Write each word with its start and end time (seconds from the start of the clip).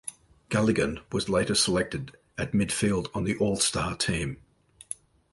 Galligan 0.49 0.99
was 1.13 1.29
later 1.29 1.53
selected 1.53 2.17
at 2.35 2.53
midfield 2.53 3.05
on 3.13 3.23
the 3.23 3.37
All 3.37 3.55
Star 3.57 3.95
team. 3.95 4.41